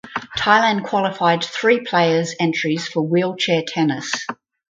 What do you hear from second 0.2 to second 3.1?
Thailand qualified three players entries for